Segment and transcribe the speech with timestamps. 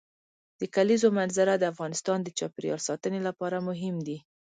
[0.59, 4.17] د کلیزو منظره د افغانستان د چاپیریال ساتنې لپاره مهم دي.